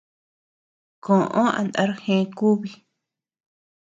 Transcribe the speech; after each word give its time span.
Koʼö 1.03 1.43
a 1.59 1.61
ndar 1.67 1.89
gea 2.03 2.23
kubi. 2.37 2.71